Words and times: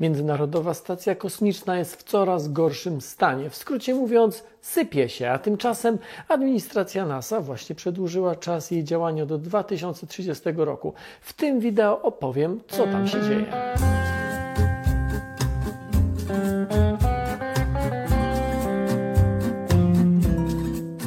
Międzynarodowa 0.00 0.74
Stacja 0.74 1.14
Kosmiczna 1.14 1.78
jest 1.78 1.96
w 1.96 2.02
coraz 2.02 2.52
gorszym 2.52 3.00
stanie. 3.00 3.50
W 3.50 3.56
skrócie 3.56 3.94
mówiąc, 3.94 4.44
sypie 4.60 5.08
się, 5.08 5.30
a 5.30 5.38
tymczasem 5.38 5.98
administracja 6.28 7.06
NASA 7.06 7.40
właśnie 7.40 7.76
przedłużyła 7.76 8.36
czas 8.36 8.70
jej 8.70 8.84
działania 8.84 9.26
do 9.26 9.38
2030 9.38 10.44
roku. 10.56 10.94
W 11.20 11.32
tym 11.32 11.60
wideo 11.60 12.02
opowiem, 12.02 12.60
co 12.68 12.84
tam 12.84 13.08
się 13.08 13.22
dzieje. 13.22 13.44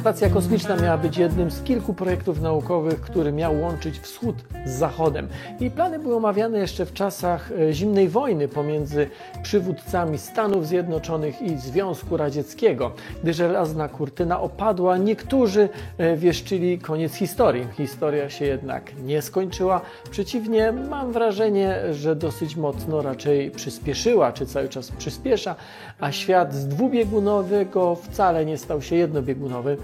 Stacja 0.00 0.30
kosmiczna 0.30 0.76
miała 0.76 0.98
być 0.98 1.16
jednym 1.16 1.50
z 1.50 1.62
kilku 1.62 1.94
projektów 1.94 2.40
naukowych, 2.40 3.00
który 3.00 3.32
miał 3.32 3.60
łączyć 3.60 3.98
wschód 3.98 4.36
z 4.64 4.70
zachodem. 4.70 5.28
Jej 5.60 5.70
plany 5.70 5.98
były 5.98 6.16
omawiane 6.16 6.58
jeszcze 6.58 6.86
w 6.86 6.92
czasach 6.92 7.52
e, 7.52 7.72
zimnej 7.72 8.08
wojny 8.08 8.48
pomiędzy 8.48 9.08
przywódcami 9.42 10.18
Stanów 10.18 10.66
Zjednoczonych 10.66 11.42
i 11.42 11.58
Związku 11.58 12.16
Radzieckiego. 12.16 12.92
Gdy 13.22 13.32
żelazna 13.32 13.88
kurtyna 13.88 14.40
opadła, 14.40 14.98
niektórzy 14.98 15.68
e, 15.98 16.16
wieszczyli 16.16 16.78
koniec 16.78 17.14
historii. 17.14 17.66
Historia 17.76 18.30
się 18.30 18.44
jednak 18.44 18.92
nie 19.04 19.22
skończyła. 19.22 19.80
Przeciwnie, 20.10 20.72
mam 20.72 21.12
wrażenie, 21.12 21.78
że 21.92 22.16
dosyć 22.16 22.56
mocno 22.56 23.02
raczej 23.02 23.50
przyspieszyła, 23.50 24.32
czy 24.32 24.46
cały 24.46 24.68
czas 24.68 24.92
przyspiesza, 24.92 25.54
a 26.00 26.12
świat 26.12 26.54
z 26.54 26.68
dwubiegunowego 26.68 27.94
wcale 27.94 28.46
nie 28.46 28.58
stał 28.58 28.82
się 28.82 28.96
jednobiegunowy. 28.96 29.76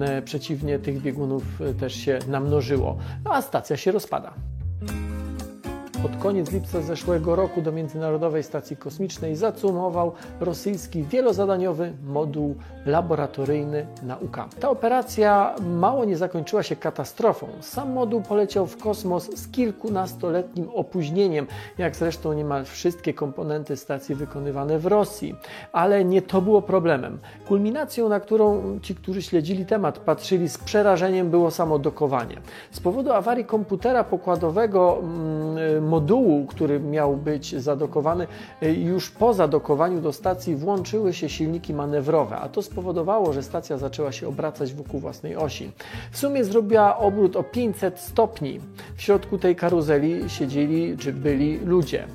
E, 0.00 0.22
przeciwnie, 0.22 0.78
tych 0.78 1.02
biegunów 1.02 1.60
e, 1.60 1.74
też 1.74 1.94
się 1.94 2.18
namnożyło, 2.28 2.98
no 3.24 3.34
a 3.34 3.42
stacja 3.42 3.76
się 3.76 3.92
rozpada. 3.92 4.34
Pod 6.04 6.16
koniec 6.16 6.52
lipca 6.52 6.80
zeszłego 6.80 7.36
roku 7.36 7.62
do 7.62 7.72
Międzynarodowej 7.72 8.42
Stacji 8.42 8.76
Kosmicznej 8.76 9.36
zacumował 9.36 10.12
rosyjski 10.40 11.02
wielozadaniowy 11.02 11.92
moduł 12.06 12.54
laboratoryjny 12.86 13.86
Nauka. 14.02 14.48
Ta 14.60 14.70
operacja 14.70 15.54
mało 15.66 16.04
nie 16.04 16.16
zakończyła 16.16 16.62
się 16.62 16.76
katastrofą. 16.76 17.46
Sam 17.60 17.92
moduł 17.92 18.20
poleciał 18.22 18.66
w 18.66 18.76
kosmos 18.76 19.36
z 19.36 19.48
kilkunastoletnim 19.48 20.68
opóźnieniem, 20.74 21.46
jak 21.78 21.96
zresztą 21.96 22.32
niemal 22.32 22.64
wszystkie 22.64 23.14
komponenty 23.14 23.76
stacji 23.76 24.14
wykonywane 24.14 24.78
w 24.78 24.86
Rosji. 24.86 25.36
Ale 25.72 26.04
nie 26.04 26.22
to 26.22 26.42
było 26.42 26.62
problemem. 26.62 27.18
Kulminacją, 27.48 28.08
na 28.08 28.20
którą 28.20 28.62
ci, 28.82 28.94
którzy 28.94 29.22
śledzili 29.22 29.66
temat, 29.66 29.98
patrzyli 29.98 30.48
z 30.48 30.58
przerażeniem, 30.58 31.30
było 31.30 31.50
samo 31.50 31.78
dokowanie. 31.78 32.36
Z 32.70 32.80
powodu 32.80 33.12
awarii 33.12 33.44
komputera 33.44 34.04
pokładowego 34.04 34.98
mm, 35.02 35.93
modułu, 35.94 36.46
który 36.46 36.80
miał 36.80 37.16
być 37.16 37.62
zadokowany, 37.62 38.26
y, 38.62 38.72
już 38.72 39.10
po 39.10 39.34
zadokowaniu 39.34 40.00
do 40.00 40.12
stacji 40.12 40.56
włączyły 40.56 41.12
się 41.12 41.28
silniki 41.28 41.74
manewrowe, 41.74 42.36
a 42.36 42.48
to 42.48 42.62
spowodowało, 42.62 43.32
że 43.32 43.42
stacja 43.42 43.78
zaczęła 43.78 44.12
się 44.12 44.28
obracać 44.28 44.74
wokół 44.74 45.00
własnej 45.00 45.36
osi. 45.36 45.70
W 46.10 46.18
sumie 46.18 46.44
zrobiła 46.44 46.98
obrót 46.98 47.36
o 47.36 47.42
500 47.42 48.00
stopni. 48.00 48.60
W 48.96 49.02
środku 49.02 49.38
tej 49.38 49.56
karuzeli 49.56 50.30
siedzieli 50.30 50.96
czy 50.98 51.12
byli 51.12 51.58
ludzie. 51.58 52.06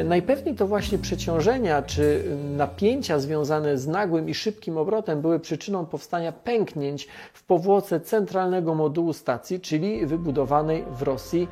Y, 0.00 0.04
najpewniej 0.04 0.54
to 0.54 0.66
właśnie 0.66 0.98
przeciążenia 0.98 1.82
czy 1.82 2.24
napięcia 2.56 3.18
związane 3.18 3.78
z 3.78 3.86
nagłym 3.86 4.28
i 4.28 4.34
szybkim 4.34 4.78
obrotem 4.78 5.20
były 5.20 5.40
przyczyną 5.40 5.86
powstania 5.86 6.32
pęknięć 6.32 7.08
w 7.32 7.42
powłoce 7.42 8.00
centralnego 8.00 8.74
modułu 8.74 9.12
stacji, 9.12 9.60
czyli 9.60 10.06
wybudowanej 10.06 10.84
w 10.98 11.02
Rosji 11.02 11.48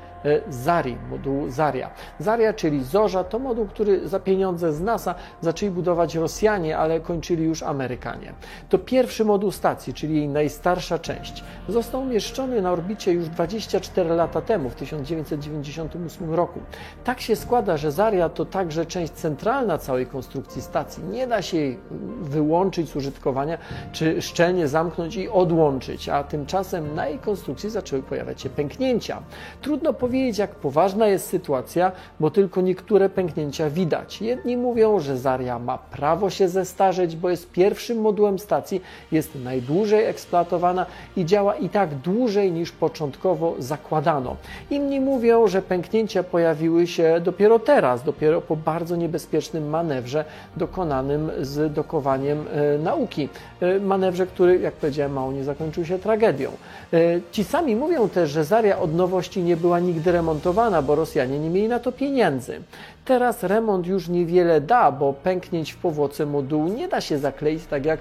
Zari, 0.48 0.96
modułu 1.10 1.50
Zari. 1.50 1.72
Zaria. 1.72 1.90
Zaria, 2.18 2.52
czyli 2.52 2.84
Zorza, 2.84 3.24
to 3.24 3.38
moduł, 3.38 3.66
który 3.66 4.08
za 4.08 4.20
pieniądze 4.20 4.72
z 4.72 4.80
NASA 4.80 5.14
zaczęli 5.40 5.70
budować 5.70 6.14
Rosjanie, 6.14 6.78
ale 6.78 7.00
kończyli 7.00 7.44
już 7.44 7.62
Amerykanie. 7.62 8.32
To 8.68 8.78
pierwszy 8.78 9.24
moduł 9.24 9.50
stacji, 9.50 9.94
czyli 9.94 10.16
jej 10.16 10.28
najstarsza 10.28 10.98
część. 10.98 11.44
Został 11.68 12.02
umieszczony 12.02 12.62
na 12.62 12.72
orbicie 12.72 13.12
już 13.12 13.28
24 13.28 14.08
lata 14.08 14.40
temu, 14.40 14.70
w 14.70 14.74
1998 14.74 16.34
roku. 16.34 16.60
Tak 17.04 17.20
się 17.20 17.36
składa, 17.36 17.76
że 17.76 17.92
Zaria 17.92 18.28
to 18.28 18.44
także 18.44 18.86
część 18.86 19.12
centralna 19.12 19.78
całej 19.78 20.06
konstrukcji 20.06 20.62
stacji. 20.62 21.04
Nie 21.04 21.26
da 21.26 21.42
się 21.42 21.56
jej 21.56 21.78
wyłączyć 22.22 22.88
z 22.88 22.96
użytkowania, 22.96 23.58
czy 23.92 24.22
szczelnie 24.22 24.68
zamknąć 24.68 25.16
i 25.16 25.28
odłączyć, 25.28 26.08
a 26.08 26.24
tymczasem 26.24 26.94
na 26.94 27.08
jej 27.08 27.18
konstrukcji 27.18 27.70
zaczęły 27.70 28.02
pojawiać 28.02 28.40
się 28.40 28.50
pęknięcia. 28.50 29.22
Trudno 29.60 29.92
powiedzieć, 29.92 30.11
jak 30.12 30.54
poważna 30.54 31.06
jest 31.06 31.26
sytuacja, 31.26 31.92
bo 32.20 32.30
tylko 32.30 32.60
niektóre 32.60 33.08
pęknięcia 33.08 33.70
widać. 33.70 34.22
Jedni 34.22 34.56
mówią, 34.56 35.00
że 35.00 35.18
Zaria 35.18 35.58
ma 35.58 35.78
prawo 35.78 36.30
się 36.30 36.48
zestarzeć, 36.48 37.16
bo 37.16 37.30
jest 37.30 37.50
pierwszym 37.50 38.00
modułem 38.00 38.38
stacji, 38.38 38.82
jest 39.12 39.34
najdłużej 39.34 40.04
eksploatowana 40.04 40.86
i 41.16 41.24
działa 41.24 41.54
i 41.54 41.68
tak 41.68 41.94
dłużej 41.94 42.52
niż 42.52 42.72
początkowo 42.72 43.54
zakładano. 43.58 44.36
Inni 44.70 45.00
mówią, 45.00 45.46
że 45.46 45.62
pęknięcia 45.62 46.22
pojawiły 46.22 46.86
się 46.86 47.20
dopiero 47.20 47.58
teraz, 47.58 48.04
dopiero 48.04 48.40
po 48.40 48.56
bardzo 48.56 48.96
niebezpiecznym 48.96 49.68
manewrze 49.68 50.24
dokonanym 50.56 51.30
z 51.40 51.72
dokowaniem 51.72 52.44
e, 52.52 52.78
nauki. 52.78 53.28
E, 53.60 53.80
manewrze, 53.80 54.26
który, 54.26 54.58
jak 54.58 54.74
powiedziałem, 54.74 55.12
mało 55.12 55.32
nie 55.32 55.44
zakończył 55.44 55.84
się 55.84 55.98
tragedią. 55.98 56.50
E, 56.92 56.98
ci 57.32 57.44
sami 57.44 57.76
mówią 57.76 58.08
też, 58.08 58.30
że 58.30 58.44
Zaria 58.44 58.78
od 58.78 58.94
nowości 58.94 59.42
nie 59.42 59.56
była 59.56 59.80
nigdy 59.80 60.01
remontowana, 60.06 60.82
bo 60.82 60.94
Rosjanie 60.94 61.38
nie 61.38 61.50
mieli 61.50 61.68
na 61.68 61.78
to 61.78 61.92
pieniędzy. 61.92 62.62
Teraz 63.04 63.42
remont 63.42 63.86
już 63.86 64.08
niewiele 64.08 64.60
da, 64.60 64.92
bo 64.92 65.12
pęknięć 65.12 65.72
w 65.72 65.76
powłoce 65.76 66.26
modułu 66.26 66.68
nie 66.68 66.88
da 66.88 67.00
się 67.00 67.18
zakleić 67.18 67.66
tak 67.66 67.84
jak 67.84 68.00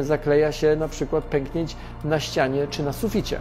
zakleja 0.00 0.52
się 0.52 0.76
na 0.76 0.88
przykład 0.88 1.24
pęknięć 1.24 1.76
na 2.04 2.20
ścianie 2.20 2.66
czy 2.70 2.82
na 2.82 2.92
suficie. 2.92 3.40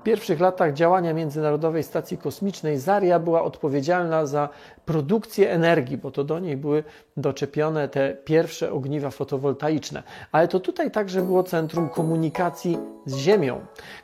W 0.00 0.02
pierwszych 0.02 0.40
latach 0.40 0.72
działania 0.72 1.14
Międzynarodowej 1.14 1.82
Stacji 1.82 2.18
Kosmicznej 2.18 2.78
Zaria 2.78 3.18
była 3.18 3.42
odpowiedzialna 3.42 4.26
za 4.26 4.48
produkcję 4.84 5.52
energii, 5.52 5.96
bo 5.96 6.10
to 6.10 6.24
do 6.24 6.38
niej 6.38 6.56
były 6.56 6.84
doczepione 7.16 7.88
te 7.88 8.16
pierwsze 8.24 8.72
ogniwa 8.72 9.10
fotowoltaiczne. 9.10 10.02
Ale 10.32 10.48
to 10.48 10.60
tutaj 10.60 10.90
także 10.90 11.22
było 11.22 11.42
centrum 11.42 11.88
komunikacji 11.88 12.78
z 13.06 13.16
Ziemią. 13.16 13.60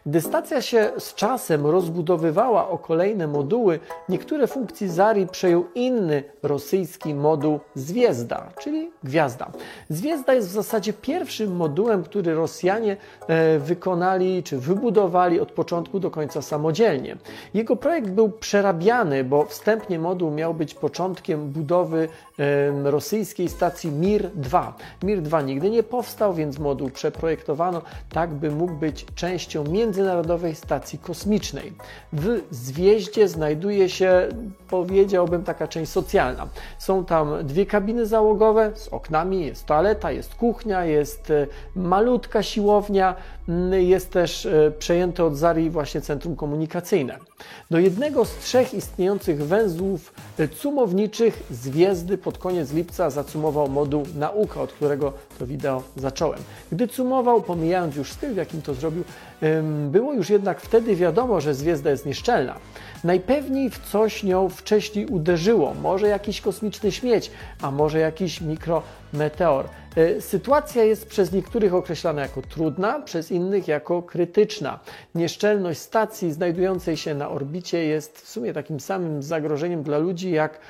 Gdy 0.07 0.21
stacja 0.21 0.63
się 0.63 0.91
z 0.99 1.15
czasem 1.15 1.67
rozbudowywała 1.67 2.69
o 2.69 2.79
kolejne 2.79 3.27
moduły, 3.27 3.81
niektóre 4.09 4.47
funkcje 4.47 4.89
Zarii 4.89 5.27
przejął 5.27 5.65
inny 5.75 6.23
rosyjski 6.43 7.15
moduł 7.15 7.61
Zwiezda, 7.75 8.53
czyli 8.61 8.91
gwiazda. 9.05 9.51
Zwiezda 9.89 10.35
jest 10.35 10.49
w 10.49 10.53
zasadzie 10.53 10.93
pierwszym 10.93 11.57
modułem, 11.57 12.03
który 12.03 12.35
Rosjanie 12.35 12.97
e, 13.27 13.59
wykonali 13.59 14.43
czy 14.43 14.59
wybudowali 14.59 15.41
od 15.41 15.53
początku 15.53 15.86
do 15.95 16.11
końca 16.11 16.43
samodzielnie. 16.43 17.17
Jego 17.55 17.77
projekt 17.77 18.11
był 18.11 18.31
przerabiany, 18.31 19.25
bo 19.25 19.45
wstępnie 19.45 19.99
moduł 19.99 20.31
miał 20.31 20.55
być 20.55 20.75
początkiem 20.75 21.49
budowy 21.49 22.09
rosyjskiej 22.85 23.49
stacji 23.49 23.91
Mir-2. 23.91 24.73
Mir-2 25.03 25.45
nigdy 25.45 25.71
nie 25.71 25.83
powstał, 25.83 26.35
więc 26.35 26.59
moduł 26.59 26.91
przeprojektowano 26.91 27.83
tak, 28.11 28.35
by 28.35 28.51
mógł 28.51 28.73
być 28.73 29.07
częścią 29.15 29.65
Międzynarodowej 29.65 30.55
Stacji 30.55 30.99
Kosmicznej. 30.99 31.73
W 32.13 32.41
Zwieździe 32.51 33.29
znajduje 33.29 33.89
się, 33.89 34.29
powiedziałbym, 34.71 35.45
taka 35.45 35.69
część 35.69 35.93
socjalna. 35.93 36.49
Są 36.79 37.05
tam 37.05 37.47
dwie 37.47 37.67
kabiny 37.67 38.07
załogowe 38.07 38.73
z 38.75 38.89
oknami, 38.89 39.47
jest 39.47 39.67
toaleta, 39.67 40.11
jest 40.11 40.35
kuchnia, 40.35 40.85
jest 40.85 41.31
e, 41.31 41.47
malutka 41.77 42.43
siłownia, 42.43 43.15
jest 43.71 44.13
też 44.13 44.47
e, 44.47 44.73
przejęte 44.79 45.25
od 45.25 45.37
Zari 45.37 45.71
właśnie 45.77 46.01
centrum 46.01 46.37
komunikacyjne. 46.37 47.19
Do 47.71 47.79
jednego 47.79 48.25
z 48.25 48.37
trzech 48.37 48.75
istniejących 48.75 49.47
węzłów 49.47 50.15
cumowniczych 50.59 51.43
z 51.51 51.69
Wjezdy 51.69 52.19
pod 52.19 52.39
koniec 52.39 52.73
lipca 52.73 53.11
zacumował 53.11 53.69
moduł 53.69 54.07
Nauka, 54.15 54.61
od 54.61 54.73
którego 54.73 55.13
to 55.39 55.47
wideo 55.47 55.83
zacząłem. 55.97 56.39
Gdy 56.73 56.89
cumował, 56.89 57.43
pomijając 57.43 57.97
już 57.97 58.13
styl, 58.13 58.35
w 58.35 58.37
jakim 58.37 58.63
to 58.63 58.75
zrobił, 58.75 59.05
było 59.91 60.13
już 60.13 60.31
jednak 60.31 60.61
wtedy 60.61 60.97
wiadomo, 60.97 61.41
że 61.41 61.55
Zwiezda 61.55 61.91
jest 61.91 62.07
nieszczelna. 62.07 62.57
Najpewniej 63.05 63.71
w 63.71 63.79
coś 63.79 64.23
nią 64.23 64.49
wcześniej 64.49 65.07
uderzyło, 65.07 65.75
może 65.83 66.09
jakiś 66.09 66.41
kosmiczny 66.41 66.93
śmieć, 66.93 67.31
a 67.63 67.71
może 67.71 67.99
jakiś 67.99 68.41
mikrometeor. 68.41 69.69
E, 69.97 70.21
sytuacja 70.21 70.85
jest 70.85 71.07
przez 71.07 71.33
niektórych 71.33 71.75
określana 71.75 72.23
jako 72.23 72.43
trudna, 72.43 73.01
przez 73.01 73.31
innych 73.31 73.69
jako 73.69 74.03
krytyczna. 74.03 74.79
Nieszczelność 75.15 75.81
stacji 75.81 76.33
znajdującej 76.33 76.97
się 76.97 77.15
na 77.15 77.31
orbicie 77.31 77.85
jest 77.85 78.21
w 78.21 78.29
sumie 78.29 78.53
takim 78.53 78.81
samym 78.81 79.23
zagrożeniem 79.23 79.83
dla 79.83 79.99
ludzi 79.99 80.31
jak 80.31 80.61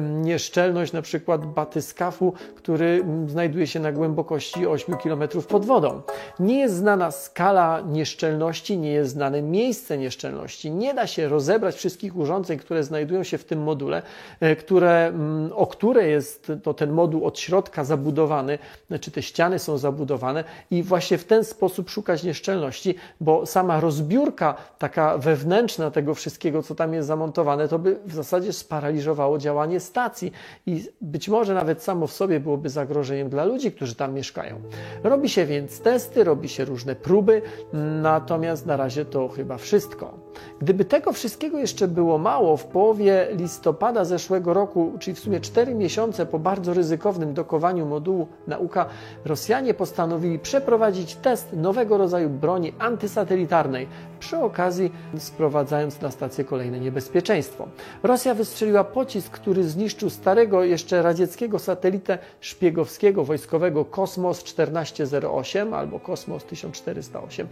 nieszczelność 0.00 0.92
na 0.92 1.02
przykład 1.02 1.46
batyskafu, 1.46 2.32
który 2.54 3.04
znajduje 3.26 3.66
się 3.66 3.80
na 3.80 3.92
głębokości 3.92 4.66
8 4.66 4.96
km 4.96 5.22
pod 5.48 5.64
wodą. 5.64 6.02
Nie 6.38 6.58
jest 6.60 6.74
znana 6.74 7.10
skala 7.10 7.80
nieszczelności, 7.80 8.78
nie 8.78 8.92
jest 8.92 9.12
znane 9.12 9.42
miejsce 9.42 9.98
nieszczelności. 9.98 10.70
Nie 10.70 10.94
da 10.94 11.06
się 11.06 11.28
rozebrać 11.28 11.74
wszystkich 11.74 12.16
urządzeń, 12.16 12.58
które 12.58 12.84
znajdują 12.84 13.22
się 13.22 13.38
w 13.38 13.44
tym 13.44 13.62
module, 13.62 14.02
e, 14.40 14.56
które, 14.56 15.12
o 15.54 15.66
które 15.66 16.08
jest 16.08 16.52
to 16.62 16.74
ten 16.74 16.92
moduł 16.92 17.24
od 17.24 17.38
środka 17.38 17.84
zabudowany, 17.84 18.58
znaczy 18.88 19.10
te 19.10 19.22
ściany 19.22 19.58
są 19.58 19.78
zabudowane 19.78 20.44
i 20.70 20.82
właśnie 20.82 21.18
w 21.18 21.24
ten 21.24 21.44
sposób 21.44 21.90
szukać 21.90 22.22
nieszczelności, 22.22 22.94
bo 23.20 23.46
sama 23.46 23.80
rozbiórka 23.80 24.54
taka 24.78 25.18
wewnętrzna 25.18 25.90
tego 25.90 26.14
wszystkiego, 26.14 26.62
co 26.62 26.74
tam 26.74 26.94
jest 26.94 27.08
zamontowane, 27.08 27.68
to 27.68 27.78
by 27.78 27.98
w 28.06 28.14
zasadzie 28.14 28.52
sparaliżowało 28.52 29.38
działanie 29.38 29.80
stacji 29.80 30.32
i 30.66 30.84
być 31.00 31.28
może 31.28 31.54
nawet 31.54 31.82
samo 31.82 32.06
w 32.06 32.12
sobie 32.12 32.40
byłoby 32.40 32.68
zagrożeniem 32.68 33.28
dla 33.28 33.44
ludzi, 33.44 33.72
którzy 33.72 33.94
tam 33.94 34.14
mieszkają. 34.14 34.60
Robi 35.02 35.28
się 35.28 35.46
więc 35.46 35.80
testy, 35.80 36.24
robi 36.24 36.48
się 36.48 36.64
różne 36.64 36.96
próby, 36.96 37.42
natomiast 38.02 38.66
na 38.66 38.76
razie 38.76 39.04
to 39.04 39.28
chyba 39.28 39.58
wszystko. 39.58 40.23
Gdyby 40.60 40.84
tego 40.84 41.12
wszystkiego 41.12 41.58
jeszcze 41.58 41.88
było 41.88 42.18
mało, 42.18 42.56
w 42.56 42.64
połowie 42.64 43.28
listopada 43.32 44.04
zeszłego 44.04 44.54
roku, 44.54 44.92
czyli 44.98 45.14
w 45.14 45.20
sumie 45.20 45.40
4 45.40 45.74
miesiące 45.74 46.26
po 46.26 46.38
bardzo 46.38 46.74
ryzykownym 46.74 47.34
dokowaniu 47.34 47.86
modułu 47.86 48.28
nauka, 48.46 48.86
Rosjanie 49.24 49.74
postanowili 49.74 50.38
przeprowadzić 50.38 51.14
test 51.14 51.52
nowego 51.52 51.98
rodzaju 51.98 52.30
broni 52.30 52.72
antysatelitarnej, 52.78 53.88
przy 54.20 54.38
okazji 54.38 54.92
sprowadzając 55.18 56.00
na 56.00 56.10
stację 56.10 56.44
kolejne 56.44 56.80
niebezpieczeństwo. 56.80 57.68
Rosja 58.02 58.34
wystrzeliła 58.34 58.84
pocisk, 58.84 59.32
który 59.32 59.64
zniszczył 59.64 60.10
starego, 60.10 60.64
jeszcze 60.64 61.02
radzieckiego 61.02 61.58
satelitę 61.58 62.18
szpiegowskiego 62.40 63.24
wojskowego 63.24 63.84
Kosmos 63.84 64.44
1408 64.44 65.74
albo 65.74 66.00
Kosmos 66.00 66.44
1408. 66.44 67.48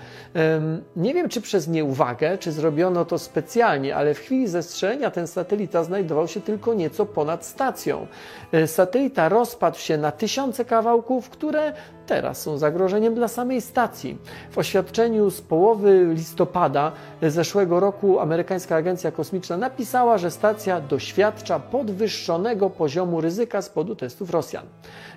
Nie 0.96 1.14
wiem, 1.14 1.28
czy 1.28 1.40
przez 1.40 1.68
nieuwagę, 1.68 2.38
czy 2.38 2.52
zrobiono 2.72 3.04
to 3.04 3.18
specjalnie, 3.18 3.96
ale 3.96 4.14
w 4.14 4.18
chwili 4.18 4.48
zestrzelenia 4.48 5.10
ten 5.10 5.26
satelita 5.26 5.84
znajdował 5.84 6.28
się 6.28 6.40
tylko 6.40 6.74
nieco 6.74 7.06
ponad 7.06 7.44
stacją. 7.44 8.06
E, 8.52 8.66
satelita 8.66 9.28
rozpadł 9.28 9.78
się 9.78 9.98
na 9.98 10.12
tysiące 10.12 10.64
kawałków, 10.64 11.30
które 11.30 11.72
teraz 12.06 12.42
są 12.42 12.58
zagrożeniem 12.58 13.14
dla 13.14 13.28
samej 13.28 13.60
stacji. 13.60 14.18
W 14.50 14.58
oświadczeniu 14.58 15.30
z 15.30 15.40
połowy 15.40 16.06
listopada 16.14 16.92
zeszłego 17.22 17.80
roku 17.80 18.20
amerykańska 18.20 18.76
agencja 18.76 19.12
kosmiczna 19.12 19.56
napisała, 19.56 20.18
że 20.18 20.30
stacja 20.30 20.80
doświadcza 20.80 21.58
podwyższonego 21.58 22.70
poziomu 22.70 23.20
ryzyka 23.20 23.62
z 23.62 23.68
powodu 23.68 23.96
testów 23.96 24.30
Rosjan. 24.30 24.66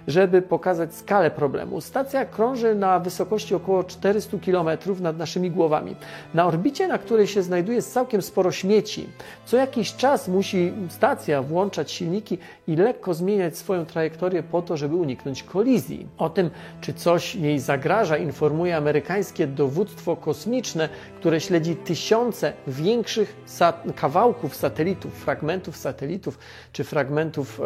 Żeby 0.08 0.42
pokazać 0.42 0.96
skalę 0.96 1.32
problemu, 1.32 1.82
stacja 1.82 2.26
krąży 2.26 2.76
na 2.76 3.00
wysokości 3.00 3.56
około 3.56 3.84
400 3.84 4.38
km 4.46 4.70
nad 5.02 5.18
naszymi 5.18 5.52
głowami. 5.52 5.96
Na 6.34 6.46
orbicie, 6.46 6.88
na 6.88 6.98
której 6.98 7.28
się 7.28 7.44
znajduje, 7.46 7.82
całkiem 7.82 8.22
sporo 8.22 8.52
śmieci. 8.52 9.10
Co 9.46 9.58
jakiś 9.58 9.96
czas 9.96 10.28
musi 10.28 10.74
stacja 10.90 11.42
włączać 11.42 11.92
silniki 11.92 12.38
i 12.68 12.76
lekko 12.76 13.14
zmieniać 13.14 13.58
swoją 13.58 13.86
trajektorię 13.86 14.44
po 14.44 14.62
to, 14.62 14.78
żeby 14.78 14.96
uniknąć 14.96 15.44
kolizji. 15.44 16.08
O 16.18 16.30
tym, 16.30 16.50
czy 16.82 16.94
coś 16.94 17.36
jej 17.36 17.60
zagraża, 17.60 18.18
informuje 18.18 18.78
amerykańskie 18.78 19.48
dowództwo 19.48 20.16
kosmiczne, 20.16 20.90
które 21.20 21.42
śledzi 21.42 21.76
tysiące 21.76 22.54
większych 22.68 23.36
kawałków 23.96 24.56
satelitów, 24.56 25.14
fragmentów 25.14 25.78
satelitów 25.78 26.40
czy 26.72 26.84
fragmentów 26.84 27.62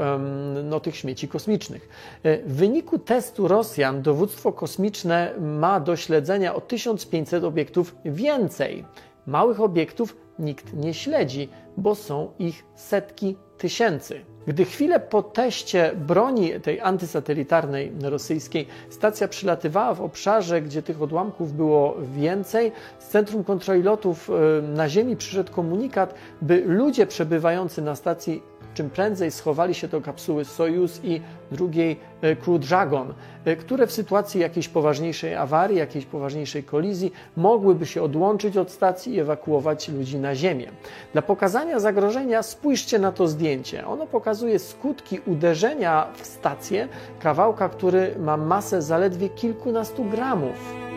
no, 0.64 0.80
tych 0.80 0.96
śmieci 0.96 1.28
kosmicznych. 1.28 1.90
E, 2.24 2.38
w 2.38 2.56
wyniku 2.56 3.00
testu 3.00 3.48
Rosjan 3.48 4.02
dowództwo 4.02 4.54
kosmiczne 4.54 5.34
ma 5.40 5.80
do 5.80 5.96
śledzenia 5.96 6.56
o 6.56 6.62
1500 6.62 7.44
obiektów 7.44 7.96
więcej. 8.06 8.86
Małych 9.28 9.62
obiektów 9.62 10.16
nikt 10.40 10.74
nie 10.74 10.94
śledzi, 10.94 11.50
bo 11.78 11.96
są 11.96 12.32
ich 12.40 12.66
setki 12.76 13.36
tysięcy. 13.58 14.22
Gdy 14.48 14.66
chwilę 14.66 15.00
po 15.00 15.24
teście 15.24 15.92
broni 15.96 16.52
tej 16.64 16.82
antysatelitarnej 16.82 17.92
rosyjskiej 18.02 18.68
stacja 18.90 19.28
przylatywała 19.28 19.94
w 19.94 20.02
obszarze, 20.02 20.62
gdzie 20.62 20.82
tych 20.82 21.02
odłamków 21.02 21.54
było 21.54 21.96
więcej, 22.16 22.72
z 23.00 23.08
Centrum 23.08 23.44
Kontroli 23.44 23.84
Lotów 23.84 24.30
e, 24.30 24.62
na 24.62 24.90
Ziemi 24.90 25.18
przyszedł 25.18 25.54
komunikat, 25.54 26.14
by 26.42 26.64
ludzie 26.66 27.08
przebywający 27.08 27.82
na 27.82 27.96
stacji 27.96 28.44
czym 28.74 28.90
prędzej 28.90 29.32
schowali 29.32 29.74
się 29.74 29.88
do 29.88 30.02
kapsuły 30.02 30.46
Sojus 30.46 31.00
i 31.04 31.22
drugiej 31.52 32.00
e, 32.22 32.36
Crew 32.36 32.60
Dragon, 32.60 33.14
e, 33.46 33.56
które 33.56 33.88
w 33.88 33.92
sytuacji 33.92 34.42
jakiejś 34.42 34.68
poważniejszej 34.68 35.36
awarii, 35.36 35.78
jakiejś 35.78 36.06
poważniejszej 36.06 36.64
kolizji 36.64 37.12
mogłyby 37.38 37.86
się 37.86 38.04
odłączyć 38.04 38.58
od 38.58 38.72
stacji 38.72 39.14
i 39.14 39.20
ewakuować 39.20 39.90
ludzi 39.90 40.18
na 40.18 40.36
Ziemię. 40.36 40.72
Dla 41.14 41.22
pokazania 41.22 41.80
zagrożenia 41.80 42.44
spójrzcie 42.44 43.00
na 43.00 43.12
to 43.12 43.28
zdjęcie. 43.28 43.88
Ono 43.88 44.08
pokazuje 44.08 44.60
skutki 44.60 45.20
uderzenia 45.26 46.08
w 46.16 46.26
stację 46.26 46.88
kawałka, 47.20 47.70
który 47.70 48.16
ma 48.20 48.38
masę 48.38 48.82
zaledwie 48.82 49.30
kilkunastu 49.30 50.06
gramów. 50.06 50.89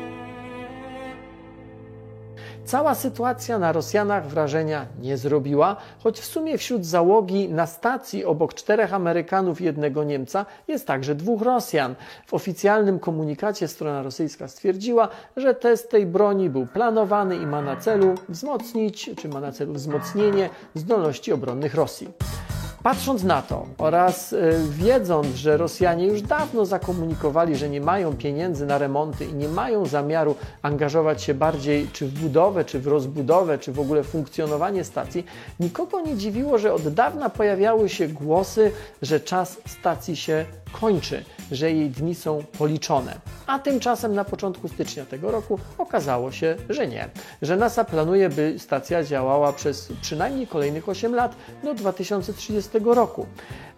Cała 2.65 2.95
sytuacja 2.95 3.59
na 3.59 3.73
Rosjanach 3.73 4.27
wrażenia 4.27 4.87
nie 5.01 5.17
zrobiła, 5.17 5.77
choć 6.03 6.21
w 6.21 6.25
sumie 6.25 6.59
wśród 6.59 6.87
załogi 6.87 7.49
na 7.49 7.67
stacji 7.67 8.25
obok 8.25 8.55
czterech 8.55 8.95
Amerykanów 8.95 9.61
i 9.61 9.65
jednego 9.65 10.05
Niemca 10.05 10.47
jest 10.69 10.87
także 10.87 11.15
dwóch 11.15 11.43
Rosjan. 11.43 11.95
W 12.27 12.35
oficjalnym 12.35 12.99
komunikacie 12.99 13.69
strona 13.69 14.03
rosyjska 14.03 14.49
stwierdziła, 14.49 15.09
że 15.37 15.55
test 15.55 15.91
tej 15.91 16.07
broni 16.07 16.51
był 16.51 16.67
planowany 16.67 17.37
i 17.37 17.47
ma 17.47 17.63
na 17.63 17.77
celu 17.77 18.15
wzmocnić, 18.29 19.11
czy 19.17 19.29
ma 19.29 19.41
na 19.41 19.53
celu 19.53 19.73
wzmocnienie 19.73 20.51
zdolności 20.75 21.33
obronnych 21.33 21.75
Rosji. 21.75 22.09
Patrząc 22.83 23.23
na 23.23 23.43
to 23.43 23.67
oraz 23.79 24.33
e, 24.33 24.37
wiedząc, 24.71 25.27
że 25.27 25.57
Rosjanie 25.57 26.07
już 26.07 26.23
dawno 26.23 26.67
zakomunikowali, 26.67 27.57
że 27.57 27.69
nie 27.69 27.81
mają 27.81 28.17
pieniędzy 28.17 28.67
na 28.67 28.79
remonty 28.79 29.25
i 29.25 29.35
nie 29.35 29.49
mają 29.49 29.87
zamiaru 29.87 30.37
angażować 30.63 31.23
się 31.23 31.35
bardziej 31.35 31.89
czy 31.93 32.07
w 32.07 32.21
budowę, 32.21 32.65
czy 32.65 32.81
w 32.81 32.87
rozbudowę, 32.87 33.59
czy 33.59 33.73
w 33.73 33.81
ogóle 33.81 34.03
funkcjonowanie 34.03 34.85
stacji, 34.85 35.27
nikogo 35.61 36.01
nie 36.01 36.17
dziwiło, 36.17 36.59
że 36.59 36.75
od 36.75 36.89
dawna 36.89 37.31
pojawiały 37.31 37.89
się 37.89 38.09
głosy, 38.09 38.73
że 39.03 39.21
czas 39.21 39.61
stacji 39.67 40.17
się 40.17 40.45
kończy, 40.73 41.25
że 41.51 41.73
jej 41.73 41.91
dni 41.91 42.15
są 42.15 42.45
policzone. 42.59 43.21
A 43.47 43.59
tymczasem 43.59 44.15
na 44.15 44.25
początku 44.25 44.69
stycznia 44.69 45.05
tego 45.05 45.31
roku 45.31 45.59
okazało 45.79 46.33
się, 46.33 46.57
że 46.69 46.87
nie, 46.87 47.09
że 47.43 47.57
NASA 47.57 47.85
planuje, 47.85 48.29
by 48.29 48.55
stacja 48.59 49.05
działała 49.05 49.53
przez 49.53 49.89
przynajmniej 50.03 50.47
kolejnych 50.47 50.89
8 50.89 51.15
lat 51.15 51.37
do 51.65 51.75
2030 51.75 52.71
roku. 52.85 53.27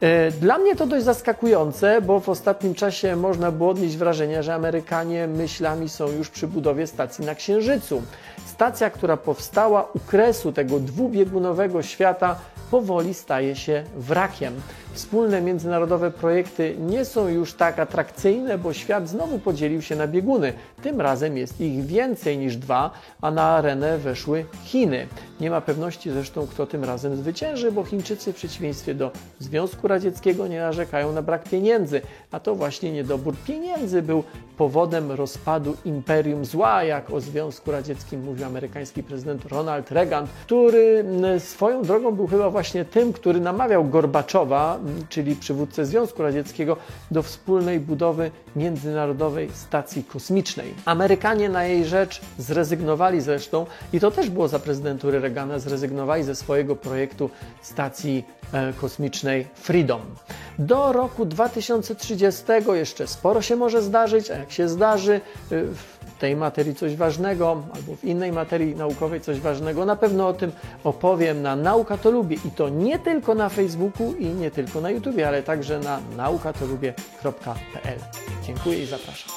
E, 0.00 0.30
dla 0.30 0.58
mnie 0.58 0.76
to 0.76 0.86
dość 0.86 1.04
zaskakujące, 1.04 2.02
bo 2.02 2.20
w 2.20 2.28
ostatnim 2.28 2.74
czasie 2.74 3.16
można 3.16 3.50
było 3.50 3.70
odnieść 3.70 3.96
wrażenie, 3.96 4.42
że 4.42 4.54
Amerykanie 4.54 5.26
myślami 5.26 5.88
są 5.88 6.08
już 6.08 6.30
przy 6.30 6.46
budowie 6.46 6.86
stacji 6.86 7.26
na 7.26 7.34
Księżycu. 7.34 8.02
Stacja, 8.46 8.90
która 8.90 9.16
powstała 9.16 9.88
u 9.94 9.98
kresu 9.98 10.52
tego 10.52 10.80
dwubiegunowego 10.80 11.82
świata, 11.82 12.36
powoli 12.70 13.14
staje 13.14 13.56
się 13.56 13.84
wrakiem. 13.96 14.54
Wspólne 14.94 15.40
międzynarodowe 15.40 16.10
projekty 16.10 16.76
nie 16.78 17.04
są 17.04 17.28
już 17.28 17.52
tak 17.52 17.78
atrakcyjne, 17.78 18.58
bo 18.58 18.72
świat 18.72 19.08
znowu 19.08 19.38
podzielił 19.38 19.82
się 19.82 19.96
na 19.96 20.06
bieguny. 20.06 20.52
Tym 20.82 21.00
razem 21.00 21.36
jest 21.36 21.60
ich 21.60 21.86
więcej 21.86 22.38
niż 22.38 22.56
dwa, 22.56 22.90
a 23.20 23.30
na 23.30 23.42
arenę 23.42 23.98
weszły 23.98 24.44
Chiny. 24.64 25.06
Nie 25.40 25.50
ma 25.50 25.60
pewności 25.60 26.10
zresztą, 26.10 26.46
kto 26.46 26.66
tym 26.66 26.84
razem 26.84 27.16
zwycięży, 27.16 27.72
bo 27.72 27.84
Chińczycy 27.84 28.32
w 28.32 28.36
przeciwieństwie 28.36 28.94
do 28.94 29.10
Związku 29.38 29.88
Radzieckiego 29.88 30.46
nie 30.46 30.60
narzekają 30.60 31.12
na 31.12 31.22
brak 31.22 31.44
pieniędzy, 31.44 32.00
a 32.30 32.40
to 32.40 32.54
właśnie 32.54 32.92
niedobór 32.92 33.34
pieniędzy 33.46 34.02
był 34.02 34.24
powodem 34.56 35.12
rozpadu 35.12 35.76
imperium 35.84 36.44
zła, 36.44 36.84
jak 36.84 37.10
o 37.10 37.20
Związku 37.20 37.70
Radzieckim 37.70 38.24
mówił 38.24 38.46
amerykański 38.46 39.02
prezydent 39.02 39.46
Ronald 39.46 39.90
Reagan, 39.90 40.26
który 40.44 41.04
swoją 41.38 41.82
drogą 41.82 42.12
był 42.12 42.26
chyba 42.26 42.50
właśnie 42.50 42.84
tym, 42.84 43.12
który 43.12 43.40
namawiał 43.40 43.84
Gorbaczowa, 43.84 44.78
czyli 45.08 45.36
przywódcę 45.36 45.86
Związku 45.86 46.22
Radzieckiego, 46.22 46.76
do 47.10 47.22
wspólnej 47.22 47.80
budowy 47.80 48.30
międzynarodowej 48.56 49.50
stacji 49.54 50.04
kosmicznej. 50.04 50.74
Amerykanie 50.84 51.48
na 51.48 51.64
jej 51.64 51.84
rzecz 51.84 52.20
zrezygnowali 52.38 53.20
zresztą, 53.20 53.66
i 53.92 54.00
to 54.00 54.10
też 54.10 54.30
było 54.30 54.48
za 54.48 54.58
prezydentury 54.58 55.20
Reagana, 55.20 55.58
zrezygnowali 55.58 56.22
ze 56.24 56.34
swojego 56.34 56.76
projektu 56.76 57.30
stacji 57.62 58.24
e, 58.52 58.72
kosmicznej 58.72 59.46
Freedom. 59.54 60.00
Do 60.58 60.92
roku 60.92 61.24
2030 61.26 62.42
jeszcze 62.72 63.06
sporo 63.06 63.42
się 63.42 63.56
może 63.56 63.82
zdarzyć, 63.82 64.30
a 64.30 64.38
jak 64.38 64.52
się 64.52 64.68
zdarzy 64.68 65.20
y, 65.52 65.66
tej 66.18 66.36
materii 66.36 66.74
coś 66.74 66.96
ważnego 66.96 67.62
albo 67.74 67.96
w 67.96 68.04
innej 68.04 68.32
materii 68.32 68.76
naukowej 68.76 69.20
coś 69.20 69.40
ważnego, 69.40 69.84
na 69.84 69.96
pewno 69.96 70.28
o 70.28 70.32
tym 70.32 70.52
opowiem 70.84 71.42
na 71.42 71.56
Nauka 71.56 71.98
to 71.98 72.10
Lubię 72.10 72.36
i 72.44 72.50
to 72.50 72.68
nie 72.68 72.98
tylko 72.98 73.34
na 73.34 73.48
Facebooku 73.48 74.14
i 74.18 74.26
nie 74.26 74.50
tylko 74.50 74.80
na 74.80 74.90
YouTubie, 74.90 75.28
ale 75.28 75.42
także 75.42 75.78
na 75.78 76.00
naukatolubie.pl. 76.16 77.98
Dziękuję 78.46 78.82
i 78.82 78.86
zapraszam. 78.86 79.30